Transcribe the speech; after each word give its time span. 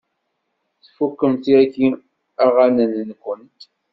Tfukemt 0.83 1.43
yagi 1.53 1.87
aɣanen-nwent? 2.45 3.61